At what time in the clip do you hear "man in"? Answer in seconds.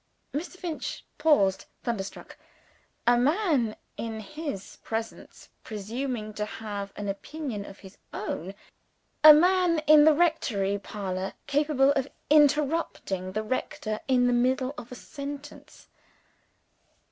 3.19-4.19, 9.31-10.03